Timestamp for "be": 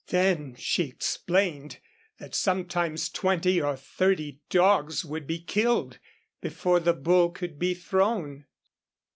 5.27-5.37, 7.59-7.75